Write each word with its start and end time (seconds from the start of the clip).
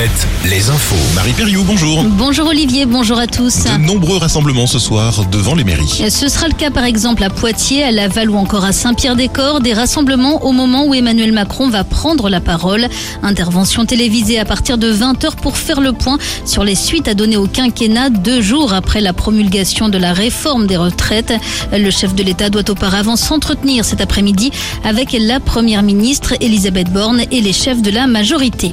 Alouette, 0.00 0.28
les 0.46 0.70
infos. 0.70 1.14
Marie 1.14 1.34
Perriou, 1.34 1.62
bonjour. 1.62 2.02
Bonjour 2.04 2.46
Olivier, 2.46 2.86
bonjour 2.86 3.18
à 3.18 3.26
tous. 3.26 3.64
De 3.64 3.76
nombreux 3.84 4.16
rassemblements 4.16 4.66
ce 4.66 4.78
soir 4.78 5.26
devant 5.30 5.54
les 5.54 5.62
mairies. 5.62 6.02
Ce 6.08 6.28
sera 6.28 6.48
le 6.48 6.54
cas 6.54 6.70
par 6.70 6.84
exemple 6.84 7.22
à 7.22 7.28
Poitiers, 7.28 7.84
à 7.84 7.90
Laval 7.90 8.30
ou 8.30 8.36
encore 8.36 8.64
à 8.64 8.72
Saint-Pierre-des-Corps, 8.72 9.60
des 9.60 9.74
rassemblements 9.74 10.46
au 10.46 10.52
moment 10.52 10.86
où 10.86 10.94
Emmanuel 10.94 11.32
Macron 11.32 11.68
va 11.68 11.84
prendre 11.84 12.30
la 12.30 12.40
parole. 12.40 12.88
Intervention 13.22 13.84
télévisée 13.84 14.38
à 14.38 14.46
partir 14.46 14.78
de 14.78 14.90
20h 14.90 15.36
pour 15.36 15.58
faire 15.58 15.82
le 15.82 15.92
point 15.92 16.16
sur 16.46 16.64
les 16.64 16.76
suites 16.76 17.08
à 17.08 17.12
donner 17.12 17.36
au 17.36 17.46
quinquennat 17.46 18.08
deux 18.08 18.40
jours 18.40 18.72
après 18.72 19.02
la 19.02 19.12
promulgation 19.12 19.90
de 19.90 19.98
la 19.98 20.14
réforme 20.14 20.66
des 20.66 20.78
retraites. 20.78 21.34
Le 21.72 21.90
chef 21.90 22.14
de 22.14 22.22
l'État 22.22 22.48
doit 22.48 22.70
auparavant 22.70 23.16
s'entretenir 23.16 23.84
cet 23.84 24.00
après-midi 24.00 24.50
avec 24.82 25.14
la 25.18 25.40
première 25.40 25.82
ministre 25.82 26.32
Elisabeth 26.40 26.90
Borne 26.90 27.20
et 27.30 27.42
les 27.42 27.52
chefs 27.52 27.82
de 27.82 27.90
la 27.90 28.06
majorité. 28.06 28.72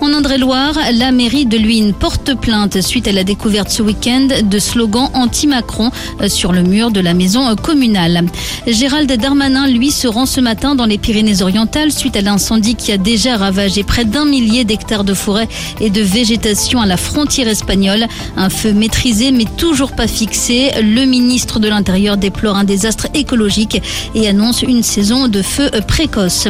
En 0.00 0.12
Indre-et-Loire, 0.12 0.74
la 0.92 1.12
mairie 1.12 1.46
de 1.46 1.56
Luynes 1.56 1.94
porte 1.94 2.34
plainte 2.34 2.80
suite 2.82 3.08
à 3.08 3.12
la 3.12 3.24
découverte 3.24 3.70
ce 3.70 3.82
week-end 3.82 4.28
de 4.42 4.58
slogans 4.58 5.08
anti-Macron 5.14 5.90
sur 6.28 6.52
le 6.52 6.62
mur 6.62 6.90
de 6.90 7.00
la 7.00 7.14
maison 7.14 7.54
communale. 7.56 8.24
Gérald 8.66 9.10
Darmanin, 9.10 9.66
lui, 9.66 9.90
se 9.90 10.06
rend 10.06 10.26
ce 10.26 10.40
matin 10.40 10.74
dans 10.74 10.84
les 10.84 10.98
Pyrénées-Orientales 10.98 11.92
suite 11.92 12.16
à 12.16 12.20
l'incendie 12.20 12.74
qui 12.74 12.92
a 12.92 12.98
déjà 12.98 13.36
ravagé 13.36 13.82
près 13.82 14.04
d'un 14.04 14.24
millier 14.24 14.64
d'hectares 14.64 15.04
de 15.04 15.14
forêt 15.14 15.48
et 15.80 15.90
de 15.90 16.02
végétation 16.02 16.80
à 16.80 16.86
la 16.86 16.96
frontière 16.96 17.48
espagnole. 17.48 18.06
Un 18.36 18.50
feu 18.50 18.72
maîtrisé 18.72 19.30
mais 19.32 19.46
toujours 19.56 19.92
pas 19.92 20.06
fixé. 20.06 20.70
Le 20.82 21.06
ministre 21.06 21.60
de 21.60 21.68
l'Intérieur 21.68 22.16
déplore 22.16 22.56
un 22.56 22.64
désastre 22.64 23.06
écologique 23.14 23.80
et 24.14 24.28
annonce 24.28 24.62
une 24.62 24.82
saison 24.82 25.28
de 25.28 25.40
feu 25.40 25.70
précoce. 25.86 26.48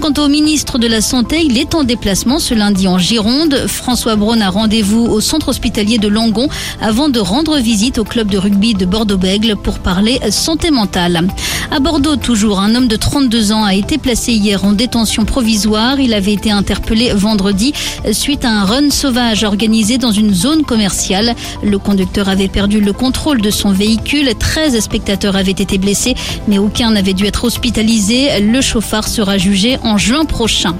Quant 0.00 0.12
au 0.18 0.28
ministre 0.28 0.78
de 0.78 0.86
la 0.86 1.00
Santé, 1.00 1.42
il 1.44 1.58
est 1.58 1.74
en 1.74 1.84
déplacement 1.84 2.38
ce 2.38 2.54
lundi 2.54 2.85
en 2.86 2.98
Gironde. 2.98 3.66
François 3.66 4.16
Braun 4.16 4.40
a 4.40 4.50
rendez-vous 4.50 5.06
au 5.06 5.20
centre 5.20 5.48
hospitalier 5.48 5.98
de 5.98 6.08
Langon 6.08 6.48
avant 6.80 7.08
de 7.08 7.20
rendre 7.20 7.58
visite 7.58 7.98
au 7.98 8.04
club 8.04 8.28
de 8.28 8.38
rugby 8.38 8.74
de 8.74 8.84
Bordeaux-Bègle 8.84 9.56
pour 9.56 9.78
parler 9.78 10.20
santé 10.30 10.70
mentale. 10.70 11.26
À 11.70 11.80
Bordeaux, 11.80 12.16
toujours, 12.16 12.60
un 12.60 12.74
homme 12.74 12.88
de 12.88 12.96
32 12.96 13.52
ans 13.52 13.64
a 13.64 13.74
été 13.74 13.98
placé 13.98 14.32
hier 14.32 14.64
en 14.64 14.72
détention 14.72 15.24
provisoire. 15.24 15.98
Il 15.98 16.14
avait 16.14 16.32
été 16.32 16.50
interpellé 16.50 17.12
vendredi 17.12 17.72
suite 18.12 18.44
à 18.44 18.50
un 18.50 18.64
run 18.64 18.90
sauvage 18.90 19.44
organisé 19.44 19.98
dans 19.98 20.12
une 20.12 20.32
zone 20.32 20.62
commerciale. 20.62 21.34
Le 21.62 21.78
conducteur 21.78 22.28
avait 22.28 22.48
perdu 22.48 22.80
le 22.80 22.92
contrôle 22.92 23.40
de 23.40 23.50
son 23.50 23.70
véhicule. 23.70 24.30
13 24.38 24.78
spectateurs 24.80 25.36
avaient 25.36 25.50
été 25.50 25.78
blessés, 25.78 26.14
mais 26.48 26.58
aucun 26.58 26.92
n'avait 26.92 27.14
dû 27.14 27.26
être 27.26 27.44
hospitalisé. 27.44 28.40
Le 28.40 28.60
chauffard 28.60 29.08
sera 29.08 29.38
jugé 29.38 29.78
en 29.82 29.98
juin 29.98 30.24
prochain. 30.24 30.74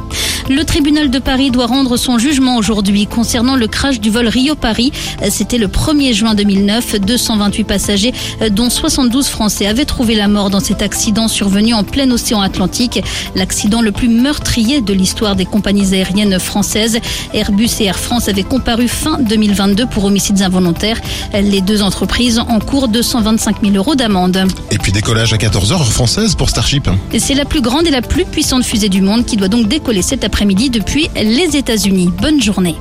Le 0.48 0.62
tribunal 0.64 1.10
de 1.10 1.18
Paris 1.18 1.50
doit 1.50 1.66
rendre 1.66 1.96
son 1.96 2.18
jugement 2.18 2.56
aujourd'hui 2.56 3.08
concernant 3.08 3.56
le 3.56 3.66
crash 3.66 3.98
du 3.98 4.10
vol 4.10 4.28
Rio-Paris. 4.28 4.92
C'était 5.28 5.58
le 5.58 5.66
1er 5.66 6.12
juin 6.12 6.34
2009. 6.36 7.00
228 7.00 7.64
passagers, 7.64 8.12
dont 8.52 8.70
72 8.70 9.26
Français, 9.26 9.66
avaient 9.66 9.84
trouvé 9.84 10.14
la 10.14 10.28
mort 10.28 10.50
dans 10.50 10.60
cet 10.60 10.82
accident 10.82 11.26
survenu 11.26 11.74
en 11.74 11.82
plein 11.82 12.08
océan 12.12 12.40
Atlantique. 12.42 13.02
L'accident 13.34 13.82
le 13.82 13.90
plus 13.90 14.08
meurtrier 14.08 14.80
de 14.80 14.92
l'histoire 14.92 15.34
des 15.34 15.46
compagnies 15.46 15.94
aériennes 15.94 16.38
françaises. 16.38 17.00
Airbus 17.34 17.70
et 17.80 17.86
Air 17.86 17.98
France 17.98 18.28
avaient 18.28 18.44
comparu 18.44 18.86
fin 18.86 19.18
2022 19.18 19.86
pour 19.86 20.04
homicides 20.04 20.42
involontaires. 20.42 21.00
Les 21.34 21.60
deux 21.60 21.82
entreprises 21.82 22.38
encourent 22.38 22.86
225 22.86 23.62
000 23.62 23.74
euros 23.74 23.96
d'amende. 23.96 24.46
Et 24.70 24.78
puis 24.78 24.92
décollage 24.92 25.32
à 25.32 25.38
14h 25.38 25.72
heure 25.72 25.92
française 25.92 26.36
pour 26.36 26.50
Starship. 26.50 26.88
C'est 27.18 27.34
la 27.34 27.44
plus 27.44 27.62
grande 27.62 27.88
et 27.88 27.90
la 27.90 28.02
plus 28.02 28.24
puissante 28.24 28.62
fusée 28.62 28.88
du 28.88 29.00
monde 29.00 29.24
qui 29.24 29.36
doit 29.36 29.48
donc 29.48 29.66
décoller 29.66 30.02
cet 30.02 30.22
depuis 30.70 31.08
les 31.14 31.56
États-Unis. 31.56 32.10
Bonne 32.20 32.42
journée. 32.42 32.76